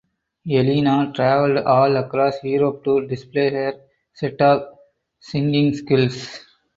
Elena 0.49 1.13
travelled 1.13 1.59
all 1.63 1.95
across 1.95 2.43
Europe 2.43 2.83
to 2.83 3.05
display 3.05 3.51
her 3.53 3.73
set 4.15 4.41
of 4.41 4.63
singing 5.19 5.75
skills. 5.75 6.39